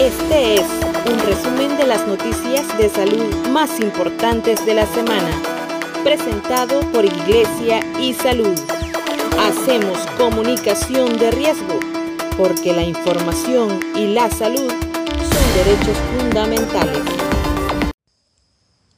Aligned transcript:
Este 0.00 0.54
es 0.54 0.66
un 1.10 1.18
resumen 1.18 1.76
de 1.76 1.84
las 1.84 2.06
noticias 2.06 2.78
de 2.78 2.88
salud 2.88 3.34
más 3.48 3.80
importantes 3.80 4.64
de 4.64 4.74
la 4.74 4.86
semana, 4.86 5.28
presentado 6.04 6.80
por 6.92 7.04
Iglesia 7.04 7.80
y 7.98 8.14
Salud. 8.14 8.56
Hacemos 9.40 9.98
comunicación 10.16 11.18
de 11.18 11.32
riesgo, 11.32 11.80
porque 12.36 12.72
la 12.72 12.84
información 12.84 13.80
y 13.96 14.06
la 14.06 14.30
salud 14.30 14.70
son 14.70 15.64
derechos 15.64 15.98
fundamentales. 16.16 17.02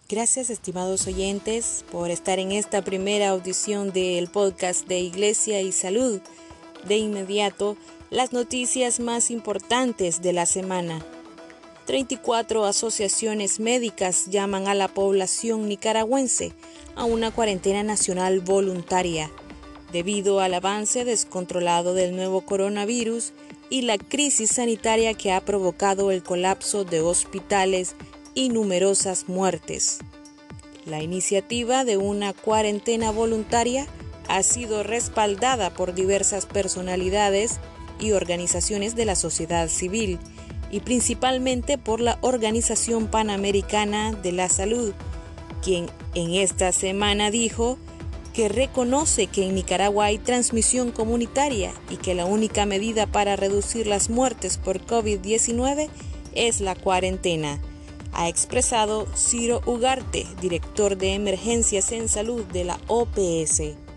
Gracias 0.07 0.51
estimados 0.51 1.07
oyentes 1.07 1.83
por 1.91 2.11
estar 2.11 2.39
en 2.39 2.53
esta 2.53 2.83
primera 2.83 3.31
audición 3.31 3.91
del 3.95 4.29
podcast 4.29 4.87
de 4.87 4.99
Iglesia 4.99 5.63
y 5.63 5.73
Salud. 5.73 6.21
De 6.87 6.99
inmediato, 6.99 7.79
las 8.11 8.33
noticias 8.33 8.99
más 8.99 9.31
importantes 9.31 10.21
de 10.21 10.33
la 10.33 10.45
semana. 10.45 11.05
34 11.87 12.65
asociaciones 12.65 13.61
médicas 13.61 14.27
llaman 14.27 14.67
a 14.67 14.75
la 14.75 14.89
población 14.89 15.69
nicaragüense 15.69 16.53
a 16.97 17.05
una 17.05 17.31
cuarentena 17.31 17.85
nacional 17.85 18.41
voluntaria 18.41 19.31
debido 19.93 20.41
al 20.41 20.55
avance 20.55 21.05
descontrolado 21.05 21.95
del 21.95 22.15
nuevo 22.15 22.43
coronavirus 22.43 23.33
y 23.71 23.83
la 23.83 23.97
crisis 23.97 24.51
sanitaria 24.51 25.15
que 25.15 25.33
ha 25.33 25.41
provocado 25.41 26.11
el 26.11 26.23
colapso 26.23 26.85
de 26.85 27.01
hospitales 27.01 27.95
y 28.35 28.49
numerosas 28.49 29.29
muertes. 29.29 29.99
La 30.85 31.03
iniciativa 31.03 31.85
de 31.85 31.97
una 31.97 32.33
cuarentena 32.33 33.13
voluntaria 33.13 33.87
ha 34.29 34.43
sido 34.43 34.83
respaldada 34.83 35.71
por 35.71 35.95
diversas 35.95 36.47
personalidades 36.47 37.61
y 38.01 38.13
organizaciones 38.13 38.97
de 38.97 39.05
la 39.05 39.15
sociedad 39.15 39.69
civil, 39.69 40.19
y 40.71 40.81
principalmente 40.81 41.79
por 41.79 42.01
la 42.01 42.19
Organización 42.21 43.09
Panamericana 43.09 44.13
de 44.13 44.33
la 44.33 44.49
Salud, 44.49 44.93
quien 45.63 45.87
en 46.15 46.35
esta 46.35 46.73
semana 46.73 47.31
dijo 47.31 47.79
que 48.33 48.49
reconoce 48.49 49.27
que 49.27 49.47
en 49.47 49.57
Nicaragua 49.57 50.07
hay 50.07 50.19
transmisión 50.19 50.93
comunitaria 50.93 51.73
y 51.91 51.97
que 51.97 52.15
la 52.15 52.25
única 52.25 52.67
medida 52.67 53.07
para 53.07 53.37
reducir 53.37 53.87
las 53.87 54.09
muertes 54.09 54.57
por 54.57 54.81
COVID-19 54.87 55.89
es 56.35 56.61
la 56.61 56.77
cuarentena, 56.77 57.61
ha 58.13 58.29
expresado 58.29 59.07
Ciro 59.17 59.61
Ugarte, 59.67 60.27
director 60.41 60.97
de 60.97 61.15
emergencias 61.15 61.93
en 61.93 62.09
salud 62.09 62.45
de 62.47 62.65
la 62.65 62.79
OPS 62.89 63.90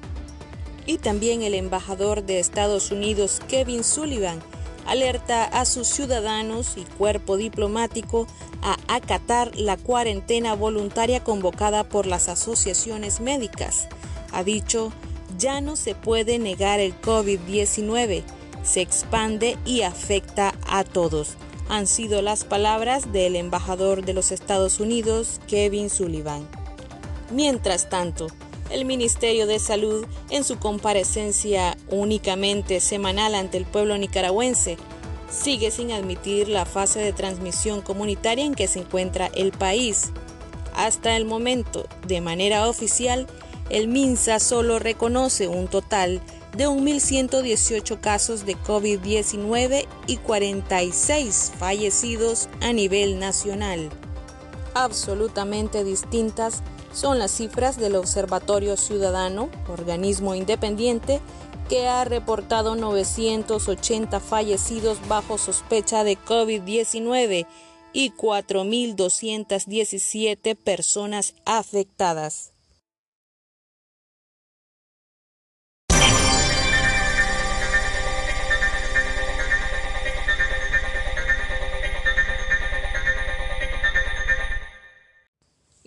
y 0.86 0.98
también 0.98 1.42
el 1.42 1.54
embajador 1.54 2.24
de 2.24 2.40
Estados 2.40 2.92
Unidos 2.92 3.42
Kevin 3.48 3.84
Sullivan 3.84 4.42
alerta 4.86 5.44
a 5.46 5.66
sus 5.66 5.88
ciudadanos 5.88 6.74
y 6.78 6.82
cuerpo 6.82 7.38
diplomático 7.38 8.28
a 8.62 8.78
acatar 8.88 9.56
la 9.56 9.78
cuarentena 9.78 10.56
voluntaria 10.56 11.24
convocada 11.24 11.84
por 11.84 12.06
las 12.06 12.30
asociaciones 12.30 13.22
médicas. 13.22 13.88
Ha 14.32 14.44
dicho, 14.44 14.92
ya 15.38 15.62
no 15.62 15.76
se 15.76 15.96
puede 15.96 16.40
negar 16.40 16.80
el 16.80 17.00
COVID-19, 17.02 18.24
se 18.64 18.82
expande 18.82 19.58
y 19.66 19.82
afecta 19.82 20.54
a 20.68 20.84
todos. 20.84 21.36
Han 21.70 21.88
sido 21.88 22.22
las 22.22 22.44
palabras 22.44 23.12
del 23.12 23.36
embajador 23.36 24.04
de 24.04 24.14
los 24.14 24.32
Estados 24.32 24.80
Unidos, 24.80 25.40
Kevin 25.48 25.90
Sullivan. 25.90 26.48
Mientras 27.32 27.90
tanto, 27.90 28.28
el 28.70 28.86
Ministerio 28.86 29.48
de 29.48 29.60
Salud, 29.60 30.06
en 30.30 30.44
su 30.44 30.58
comparecencia 30.58 31.78
únicamente 31.90 32.80
semanal 32.80 33.36
ante 33.36 33.58
el 33.58 33.66
pueblo 33.66 33.98
nicaragüense, 33.98 34.78
sigue 35.30 35.72
sin 35.72 35.92
admitir 35.92 36.48
la 36.48 36.66
fase 36.66 37.00
de 37.00 37.14
transmisión 37.14 37.82
comunitaria 37.82 38.46
en 38.46 38.56
que 38.56 38.68
se 38.68 38.80
encuentra 38.80 39.28
el 39.28 39.52
país. 39.52 40.12
Hasta 40.76 41.16
el 41.16 41.26
momento, 41.26 41.88
de 42.08 42.22
manera 42.22 42.68
oficial, 42.68 43.28
el 43.70 43.88
MINSA 43.88 44.40
solo 44.40 44.80
reconoce 44.80 45.48
un 45.48 45.68
total 45.68 46.22
de 46.56 46.68
1.118 46.68 48.00
casos 48.00 48.46
de 48.46 48.56
COVID-19 48.56 49.88
y 50.06 50.18
46 50.18 51.54
fallecidos 51.58 52.50
a 52.62 52.74
nivel 52.74 53.20
nacional. 53.20 53.90
Absolutamente 54.76 55.84
distintas 55.84 56.62
son 56.94 57.20
las 57.20 57.32
cifras 57.32 57.78
del 57.78 57.96
Observatorio 57.96 58.78
Ciudadano, 58.78 59.50
organismo 59.68 60.36
independiente, 60.36 61.20
que 61.68 61.88
ha 61.88 62.06
reportado 62.06 62.76
980 62.76 64.20
fallecidos 64.20 65.00
bajo 65.08 65.38
sospecha 65.38 66.04
de 66.04 66.18
COVID-19 66.18 67.46
y 67.94 68.12
4.217 68.12 70.56
personas 70.56 71.36
afectadas. 71.46 72.53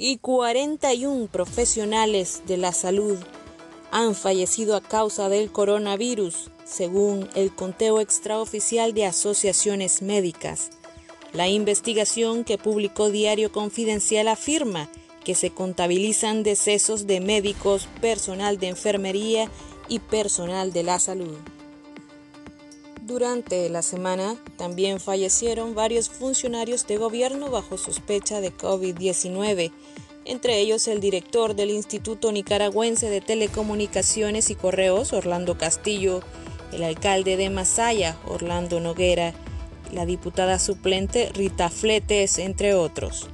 Y 0.09 0.19
41 0.19 1.27
profesionales 1.27 2.43
de 2.47 2.59
la 2.59 2.73
salud 2.73 3.19
han 3.91 4.15
fallecido 4.15 4.77
a 4.77 4.81
causa 4.81 5.29
del 5.29 5.51
coronavirus, 5.51 6.53
según 6.65 7.29
el 7.35 7.53
conteo 7.53 7.99
extraoficial 7.99 8.95
de 8.95 9.05
asociaciones 9.05 10.03
médicas. 10.03 10.71
La 11.33 11.49
investigación 11.49 12.45
que 12.45 12.57
publicó 12.57 13.11
Diario 13.11 13.51
Confidencial 13.51 14.29
afirma 14.29 14.89
que 15.25 15.35
se 15.35 15.51
contabilizan 15.51 16.45
decesos 16.45 17.09
de 17.09 17.19
médicos, 17.19 17.89
personal 18.01 18.61
de 18.61 18.69
enfermería 18.69 19.51
y 19.89 19.99
personal 19.99 20.73
de 20.73 20.85
la 20.85 21.01
salud. 21.01 21.37
Durante 23.07 23.69
la 23.69 23.83
semana 23.83 24.35
también 24.57 24.99
fallecieron 24.99 25.77
varios 25.77 26.09
funcionarios 26.09 26.89
de 26.89 26.97
gobierno 26.97 27.51
bajo 27.51 27.79
sospecha 27.79 28.41
de 28.41 28.53
COVID-19, 28.53 29.71
entre 30.25 30.59
ellos 30.59 30.89
el 30.89 30.99
director 30.99 31.55
del 31.55 31.71
Instituto 31.71 32.33
Nicaragüense 32.33 33.09
de 33.09 33.21
Telecomunicaciones 33.21 34.51
y 34.51 34.57
Correos, 34.57 35.13
Orlando 35.13 35.57
Castillo, 35.57 36.21
el 36.73 36.83
alcalde 36.83 37.37
de 37.37 37.49
Masaya, 37.49 38.19
Orlando 38.27 38.81
Noguera, 38.81 39.35
la 39.93 40.05
diputada 40.05 40.59
suplente 40.59 41.31
Rita 41.33 41.69
Fletes, 41.69 42.39
entre 42.39 42.75
otros. 42.75 43.29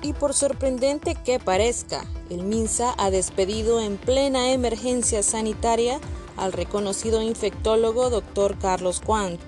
Y 0.00 0.14
por 0.14 0.32
sorprendente 0.32 1.14
que 1.14 1.38
parezca, 1.38 2.06
el 2.30 2.42
MINSA 2.42 2.94
ha 2.96 3.10
despedido 3.10 3.82
en 3.82 3.98
plena 3.98 4.50
emergencia 4.50 5.22
sanitaria 5.22 6.00
al 6.36 6.52
reconocido 6.52 7.22
infectólogo 7.22 8.10
Dr. 8.10 8.58
Carlos 8.58 9.00
Quant. 9.00 9.40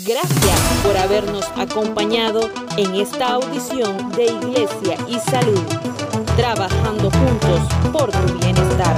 Gracias 0.00 0.60
por 0.82 0.96
habernos 0.96 1.44
acompañado 1.54 2.50
en 2.78 2.94
esta 2.94 3.34
audición 3.34 4.10
de 4.12 4.24
Iglesia 4.24 4.96
y 5.06 5.18
Salud, 5.18 5.60
trabajando 6.34 7.10
juntos 7.10 7.60
por 7.92 8.10
tu 8.10 8.38
bienestar. 8.38 8.96